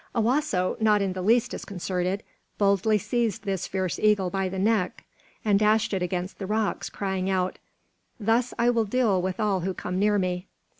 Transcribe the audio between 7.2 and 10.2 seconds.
out: "Thus will I deal with all who come near